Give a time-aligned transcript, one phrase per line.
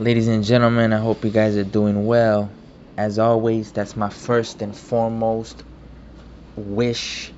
[0.00, 2.50] Ladies and gentlemen, I hope you guys are doing well.
[2.96, 5.62] As always, that's my first and foremost
[6.56, 7.30] wish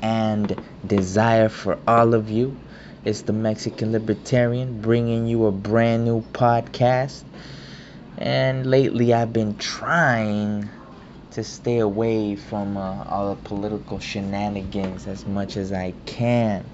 [0.00, 0.56] and
[0.86, 2.56] desire for all of you.
[3.04, 7.24] It's the Mexican Libertarian bringing you a brand new podcast.
[8.18, 10.68] And lately, I've been trying
[11.32, 16.64] to stay away from uh, all the political shenanigans as much as I can.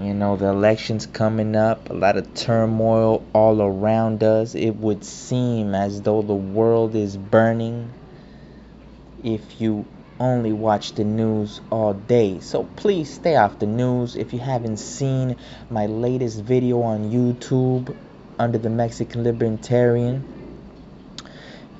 [0.00, 4.54] You know, the election's coming up, a lot of turmoil all around us.
[4.54, 7.90] It would seem as though the world is burning
[9.24, 9.84] if you
[10.20, 12.38] only watch the news all day.
[12.40, 14.14] So please stay off the news.
[14.14, 15.36] If you haven't seen
[15.68, 17.92] my latest video on YouTube
[18.38, 20.24] under the Mexican Libertarian,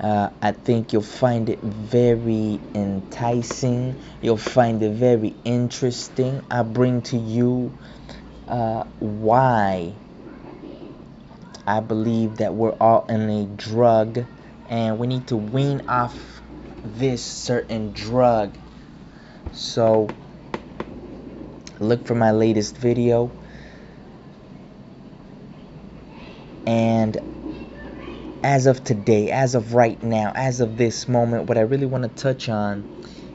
[0.00, 3.96] uh, I think you'll find it very enticing.
[4.22, 6.42] You'll find it very interesting.
[6.50, 7.76] I bring to you
[8.46, 9.92] uh, why
[11.66, 14.24] I believe that we're all in a drug
[14.68, 16.16] and we need to wean off
[16.84, 18.54] this certain drug.
[19.52, 20.08] So,
[21.80, 23.30] look for my latest video.
[26.66, 27.16] And
[28.42, 32.04] as of today, as of right now, as of this moment, what I really want
[32.04, 32.86] to touch on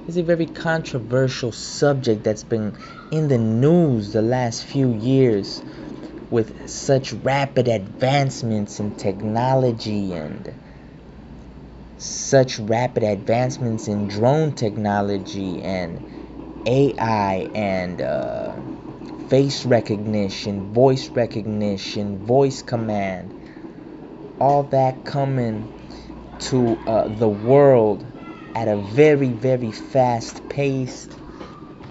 [0.07, 2.75] is a very controversial subject that's been
[3.11, 5.61] in the news the last few years
[6.29, 10.53] with such rapid advancements in technology and
[11.97, 16.01] such rapid advancements in drone technology and
[16.65, 18.55] AI and uh,
[19.27, 23.33] face recognition, voice recognition, voice command,
[24.39, 25.69] all that coming
[26.39, 28.05] to uh, the world
[28.55, 31.09] at a very, very fast pace.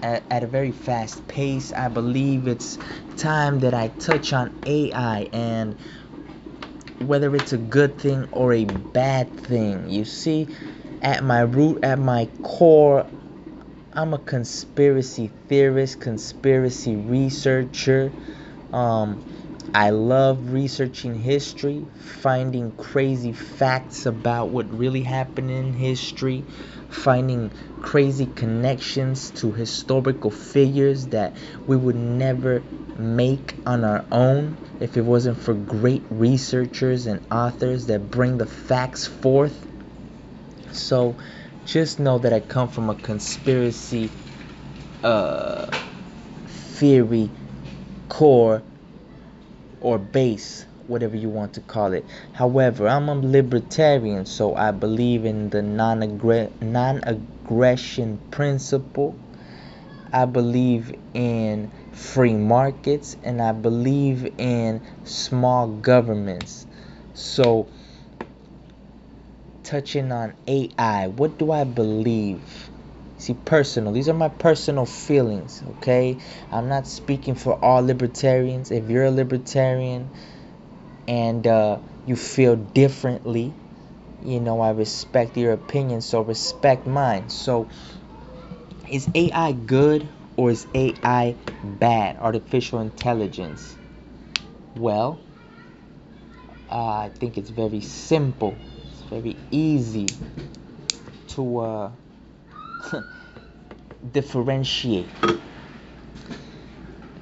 [0.03, 2.79] At, at a very fast pace, I believe it's
[3.17, 5.77] time that I touch on AI and
[6.99, 9.89] whether it's a good thing or a bad thing.
[9.89, 10.49] You see,
[11.01, 13.07] at my root, at my core,
[13.93, 18.13] I'm a conspiracy theorist, conspiracy researcher.
[18.73, 19.21] Um,
[19.75, 26.45] I love researching history, finding crazy facts about what really happened in history,
[26.89, 31.35] finding crazy connections to historical figures that
[31.67, 32.63] we would never
[32.97, 38.45] make on our own if it wasn't for great researchers and authors that bring the
[38.47, 39.67] facts forth.
[40.71, 41.17] So
[41.65, 44.11] just know that I come from a conspiracy
[45.03, 45.67] uh,
[46.47, 47.31] theory
[48.09, 48.63] core
[49.83, 52.05] or base, whatever you want to call it.
[52.31, 56.01] However, I'm a libertarian, so I believe in the non
[57.03, 59.15] aggression principle.
[60.11, 66.65] I believe in free markets and I believe in small governments.
[67.13, 67.67] So,
[69.63, 72.69] touching on AI, what do I believe?
[73.23, 73.93] See, personal.
[73.93, 76.17] These are my personal feelings, okay?
[76.51, 78.69] I'm not speaking for all libertarians.
[78.69, 80.09] If you're a libertarian
[81.07, 83.53] and uh, you feel differently,
[84.25, 87.29] you know, I respect your opinion, so respect mine.
[87.29, 87.69] So,
[88.91, 90.05] is AI good
[90.35, 92.17] or is AI bad?
[92.17, 93.77] Artificial intelligence.
[94.75, 95.17] Well,
[96.69, 98.59] uh, I think it's very simple,
[98.91, 100.07] it's very easy
[101.29, 101.59] to.
[101.59, 101.91] Uh,
[104.11, 105.07] differentiate.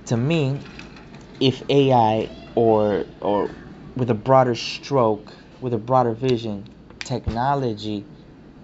[0.07, 0.59] To me,
[1.39, 3.49] if AI or or
[3.95, 6.67] with a broader stroke, with a broader vision,
[7.03, 8.05] technology,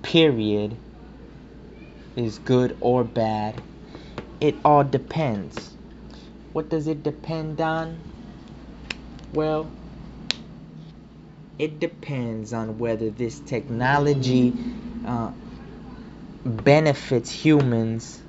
[0.02, 0.78] period,
[2.16, 3.56] is good or bad,
[4.42, 5.76] it all depends.
[6.54, 8.00] What does it depend on?
[9.32, 9.72] Well,
[11.60, 14.54] it depends on whether this technology
[15.06, 15.32] uh,
[16.46, 18.22] benefits humans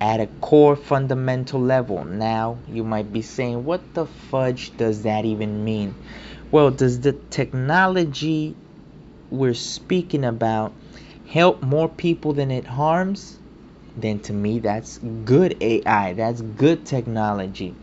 [0.00, 2.04] at a core fundamental level.
[2.04, 5.94] Now, you might be saying, what the fudge does that even mean?
[6.50, 8.56] Well, does the technology
[9.30, 10.72] we're speaking about
[11.28, 13.36] help more people than it harms?
[13.96, 17.74] Then to me, that's good AI, that's good technology.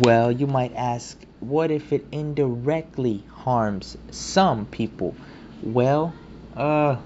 [0.00, 5.14] Well, you might ask, what if it indirectly harms some people?
[5.62, 6.14] Well,
[6.56, 6.96] uh,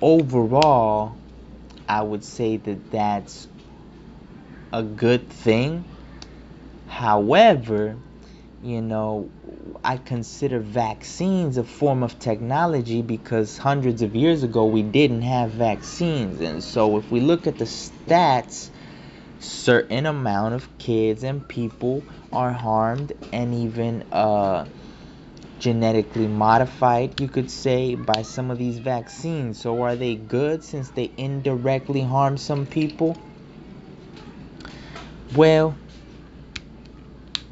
[0.00, 1.16] overall,
[1.88, 3.46] I would say that that's
[4.72, 5.84] a good thing.
[6.88, 7.96] However,
[8.62, 9.30] you know,
[9.84, 15.50] I consider vaccines a form of technology because hundreds of years ago we didn't have
[15.50, 16.40] vaccines.
[16.40, 18.70] And so if we look at the stats
[19.38, 24.66] certain amount of kids and people are harmed and even uh,
[25.62, 29.60] genetically modified, you could say, by some of these vaccines.
[29.60, 33.16] So, are they good since they indirectly harm some people?
[35.36, 35.78] Well,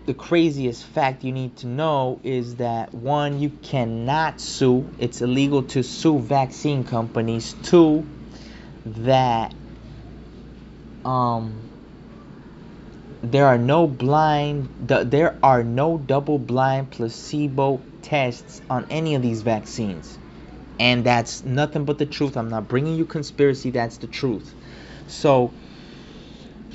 [0.07, 5.63] the craziest fact you need to know is that one, you cannot sue, it's illegal
[5.63, 7.55] to sue vaccine companies.
[7.63, 8.05] Two,
[8.85, 9.55] that
[11.05, 11.70] um,
[13.23, 19.43] there are no blind there are no double blind placebo tests on any of these
[19.43, 20.19] vaccines.
[20.79, 22.37] And that's nothing but the truth.
[22.37, 23.71] I'm not bringing you conspiracy.
[23.71, 24.55] That's the truth.
[25.07, 25.53] So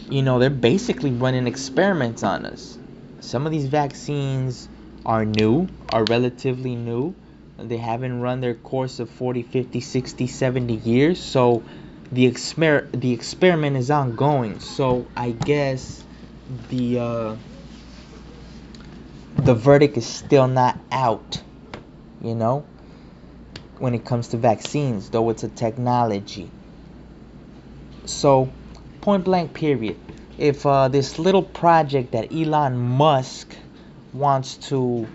[0.09, 2.77] you know they're basically running experiments on us.
[3.21, 4.69] Some of these vaccines
[5.05, 7.15] are new are relatively new.
[7.57, 11.19] They haven't run their course of 40 50 60 70 years.
[11.19, 11.63] So
[12.11, 14.59] the exper- the experiment is ongoing.
[14.59, 16.03] So i guess
[16.69, 17.35] the uh,
[19.37, 21.41] the verdict is still not out
[22.21, 22.65] you know
[23.79, 26.49] when it comes to vaccines though it's a technology.
[28.05, 28.51] So
[29.01, 29.97] point blank period.
[30.37, 33.55] If uh, this little project that elon musk
[34.13, 35.07] wants to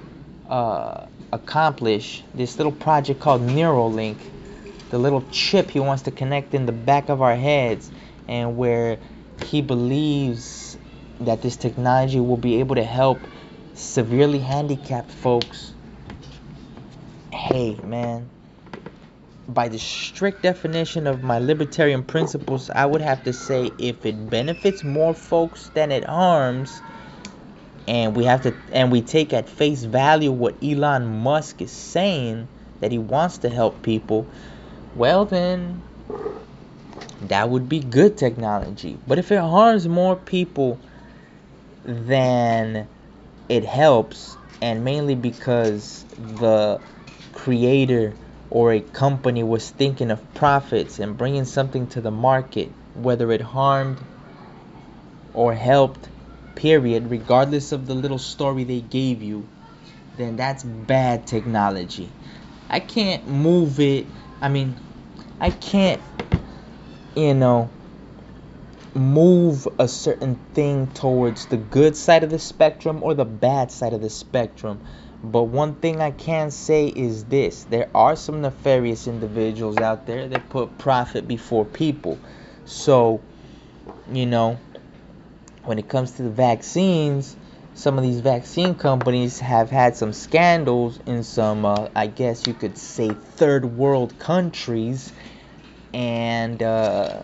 [0.49, 4.17] uh, accomplish this little project called neuralink
[4.91, 7.91] the little chip he wants to connect in the back of our heads
[8.27, 8.99] and where
[9.45, 10.70] he believes
[11.21, 13.27] that this technology will be able to help
[13.75, 15.73] severely handicapped folks.
[17.33, 18.29] Hey, man.
[19.49, 24.31] By the strict definition of my libertarian principles, I would have to say if it
[24.31, 26.81] benefits more folks than it harms,
[27.89, 32.47] and we have to and we take at face value what Elon Musk is saying
[32.81, 34.27] that he wants to help people,
[34.95, 35.83] well then
[37.23, 38.97] that would be good technology.
[39.07, 40.79] But if it harms more people
[41.85, 42.87] then
[43.49, 46.05] it helps and mainly because
[46.39, 46.81] the
[47.33, 48.15] creator
[48.51, 53.41] or a company was thinking of profits and bringing something to the market whether it
[53.41, 53.99] harmed
[55.33, 56.09] or helped
[56.55, 59.47] period regardless of the little story they gave you
[60.17, 62.11] then that's bad technology.
[62.69, 64.07] I can't move it.
[64.43, 64.77] I mean
[65.41, 66.01] i can't
[67.17, 67.71] you know
[68.95, 73.93] move a certain thing towards the good side of the spectrum or the bad side
[73.93, 74.81] of the spectrum.
[75.23, 80.29] But one thing I can say is this there are some nefarious individuals out there
[80.29, 82.19] that put profit before people.
[82.65, 83.21] So,
[84.11, 84.59] you know,
[85.65, 87.37] when it comes to the vaccines,
[87.75, 92.55] some of these vaccine companies have had some scandals in some, uh, I guess you
[92.55, 95.13] could say, third world countries.
[95.93, 97.23] And, uh,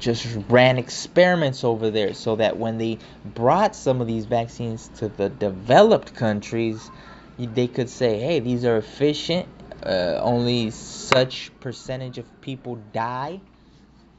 [0.00, 5.08] just ran experiments over there so that when they brought some of these vaccines to
[5.08, 6.90] the developed countries,
[7.38, 9.46] they could say, hey, these are efficient.
[9.84, 13.40] Uh, only such percentage of people die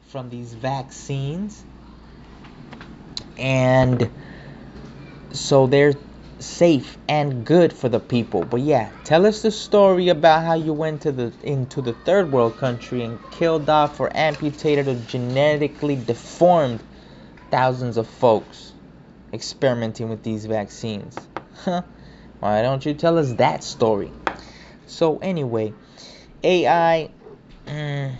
[0.07, 1.63] from these vaccines.
[3.37, 4.09] And
[5.31, 5.93] so they're
[6.41, 8.43] safe and good for the people.
[8.43, 12.31] But yeah, tell us the story about how you went to the into the third
[12.31, 16.83] world country and killed off or amputated or genetically deformed
[17.49, 18.73] thousands of folks
[19.33, 21.17] experimenting with these vaccines.
[21.63, 21.83] Huh?
[22.39, 24.11] Why don't you tell us that story?
[24.87, 25.73] So anyway,
[26.43, 27.11] AI
[27.67, 28.15] mm,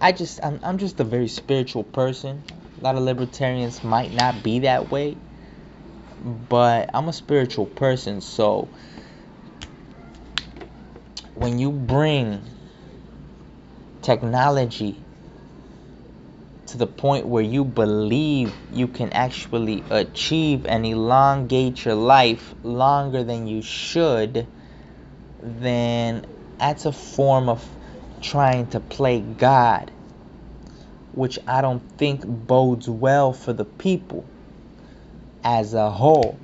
[0.00, 2.42] I just I'm, I'm just a very spiritual person.
[2.80, 5.16] A lot of libertarians might not be that way
[6.22, 8.68] but I'm a spiritual person, so
[11.34, 12.40] when you bring
[14.02, 14.96] technology
[16.66, 23.24] to the point where you believe you can actually achieve and elongate your life longer
[23.24, 24.46] than you should,
[25.42, 26.24] then
[26.58, 27.66] that's a form of
[28.20, 29.90] trying to play God,
[31.12, 34.24] which I don't think bodes well for the people
[35.44, 36.38] as a whole.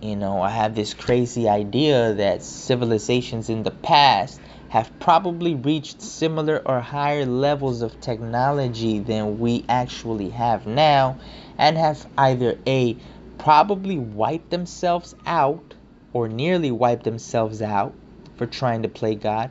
[0.00, 6.02] You know, I have this crazy idea that civilizations in the past have probably reached
[6.02, 11.18] similar or higher levels of technology than we actually have now
[11.56, 12.96] and have either A,
[13.38, 15.74] probably wiped themselves out
[16.12, 17.94] or nearly wiped themselves out
[18.36, 19.50] for trying to play God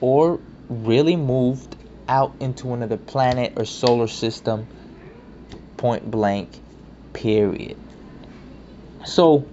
[0.00, 1.76] or really moved
[2.08, 4.66] out into another planet or solar system
[5.76, 6.48] point blank
[7.16, 7.76] period.
[9.04, 9.48] So,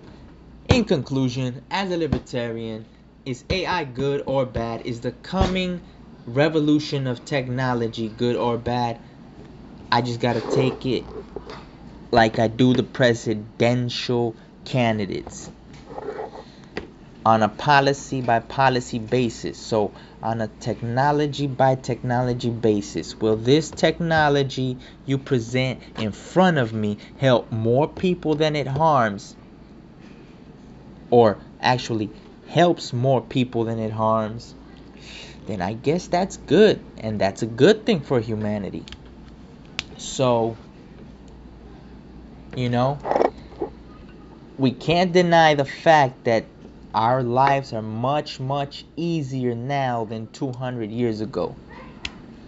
[0.69, 2.85] in conclusion, as a libertarian,
[3.25, 4.85] is AI good or bad?
[4.85, 5.81] Is the coming
[6.25, 8.99] revolution of technology good or bad?
[9.91, 11.05] I just got to take it
[12.11, 15.49] like I do the presidential candidates
[17.25, 19.57] on a policy by policy basis.
[19.57, 26.73] So, on a technology by technology basis, will this technology you present in front of
[26.73, 29.35] me help more people than it harms?
[31.09, 32.09] Or actually
[32.47, 34.53] helps more people than it harms?
[35.45, 38.83] Then I guess that's good, and that's a good thing for humanity.
[39.97, 40.57] So,
[42.55, 42.99] you know,
[44.57, 46.45] we can't deny the fact that
[46.93, 51.55] our lives are much, much easier now than 200 years ago.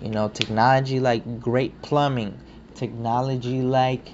[0.02, 2.40] You know, technology like great plumbing,
[2.76, 4.12] technology like,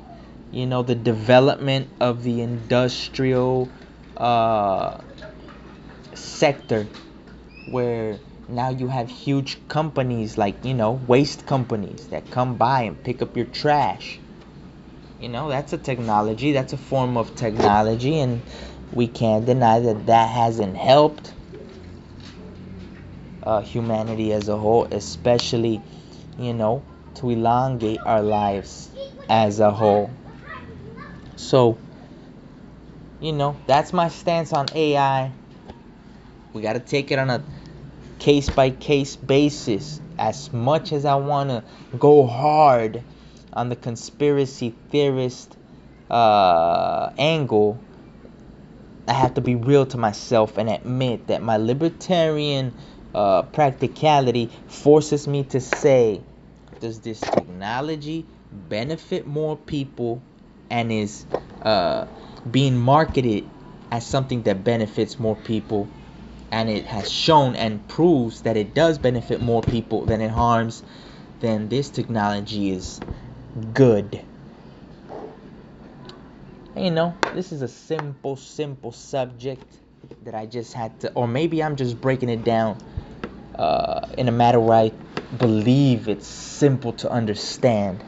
[0.51, 3.69] you know, the development of the industrial
[4.17, 5.01] uh,
[6.13, 6.87] sector
[7.65, 13.01] where now you have huge companies like, you know, waste companies that come by and
[13.03, 14.19] pick up your trash.
[15.19, 18.41] You know, that's a technology, that's a form of technology, and
[18.91, 21.33] we can't deny that that hasn't helped
[23.43, 25.81] uh, humanity as a whole, especially,
[26.37, 26.83] you know,
[27.15, 28.89] to elongate our lives
[29.29, 30.11] as a whole.
[31.35, 31.77] So,
[33.19, 35.31] you know, that's my stance on AI.
[36.53, 37.43] We got to take it on a
[38.19, 39.99] case by case basis.
[40.17, 41.63] As much as I want to
[41.97, 43.01] go hard
[43.53, 45.57] on the conspiracy theorist
[46.09, 47.79] uh, angle,
[49.07, 52.73] I have to be real to myself and admit that my libertarian
[53.13, 56.21] uh, practicality forces me to say,
[56.79, 58.25] does this technology
[58.69, 60.21] benefit more people
[60.69, 61.25] and is
[61.61, 62.05] uh,
[62.49, 63.47] being marketed
[63.91, 65.87] as something that benefits more people?
[66.51, 70.83] And it has shown and proves that it does benefit more people than it harms,
[71.39, 72.99] then this technology is
[73.73, 74.21] good.
[76.75, 79.63] And, you know, this is a simple, simple subject
[80.23, 82.77] that I just had to, or maybe I'm just breaking it down
[83.55, 84.91] uh, in a matter where I
[85.37, 88.03] believe it's simple to understand.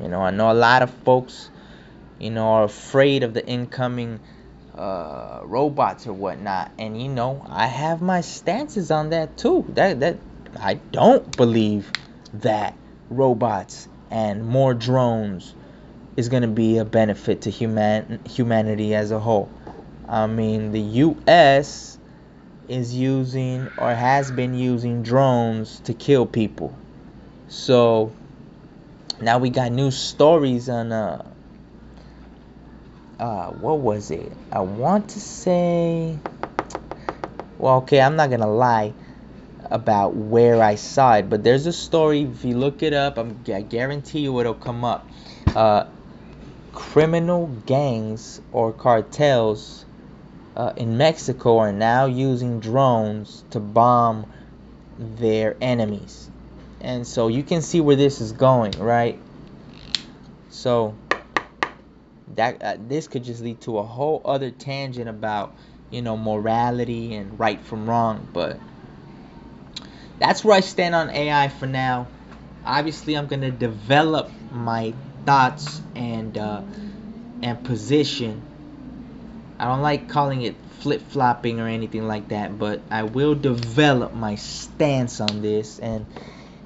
[0.00, 1.50] You know, I know a lot of folks,
[2.18, 4.20] you know, are afraid of the incoming
[4.74, 9.64] uh, robots or whatnot, and you know, I have my stances on that too.
[9.70, 10.18] That that
[10.60, 11.90] I don't believe
[12.34, 12.76] that
[13.08, 15.54] robots and more drones
[16.16, 19.50] is going to be a benefit to human humanity as a whole.
[20.08, 21.98] I mean, the U.S.
[22.68, 26.76] is using or has been using drones to kill people.
[27.48, 28.12] So
[29.20, 31.32] now we got new stories on uh,
[33.18, 34.30] uh what was it?
[34.52, 36.18] I want to say
[37.58, 38.92] well, okay, I'm not gonna lie
[39.70, 42.22] about where I saw it, but there's a story.
[42.22, 45.08] If you look it up, I'm, I guarantee you it'll come up.
[45.54, 45.86] Uh,
[46.76, 49.86] criminal gangs or cartels
[50.54, 54.26] uh, in Mexico are now using drones to bomb
[54.98, 56.28] their enemies.
[56.82, 59.18] And so you can see where this is going, right?
[60.50, 60.94] So
[62.34, 65.56] that uh, this could just lead to a whole other tangent about,
[65.90, 68.60] you know, morality and right from wrong, but
[70.18, 72.08] that's where I stand on AI for now.
[72.66, 74.92] Obviously, I'm going to develop my
[75.26, 76.62] thoughts and uh,
[77.42, 78.42] and position.
[79.58, 84.14] I don't like calling it flip flopping or anything like that, but I will develop
[84.14, 86.06] my stance on this, and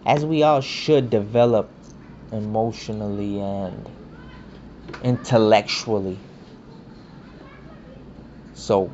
[0.05, 1.71] as we all should develop
[2.33, 3.89] emotionally and
[5.03, 6.19] intellectually.
[8.55, 8.93] So,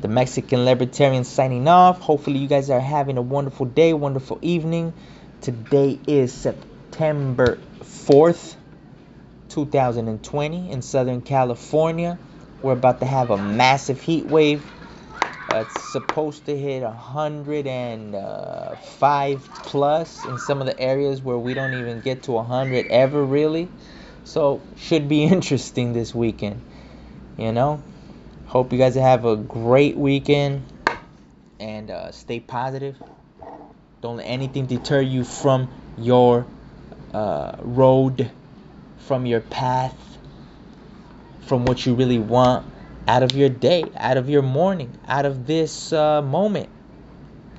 [0.00, 2.00] the Mexican Libertarian signing off.
[2.00, 4.92] Hopefully, you guys are having a wonderful day, wonderful evening.
[5.40, 8.56] Today is September 4th,
[9.48, 12.18] 2020 in Southern California.
[12.62, 14.64] We're about to have a massive heat wave.
[15.52, 21.74] Uh, it's supposed to hit 105 plus in some of the areas where we don't
[21.74, 23.68] even get to 100 ever, really.
[24.24, 26.60] So, should be interesting this weekend.
[27.36, 27.82] You know?
[28.46, 30.62] Hope you guys have a great weekend
[31.58, 32.96] and uh, stay positive.
[34.02, 36.44] Don't let anything deter you from your
[37.12, 38.30] uh, road,
[38.98, 40.18] from your path,
[41.46, 42.64] from what you really want
[43.08, 46.68] out of your day, out of your morning, out of this uh, moment.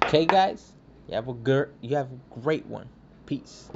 [0.04, 0.72] Okay, guys,
[1.08, 2.90] you have a good, you have a great one.
[3.26, 3.70] Peace.